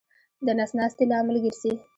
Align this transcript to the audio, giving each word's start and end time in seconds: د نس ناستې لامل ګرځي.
د 0.45 0.47
نس 0.57 0.71
ناستې 0.79 1.03
لامل 1.11 1.37
ګرځي. 1.43 1.73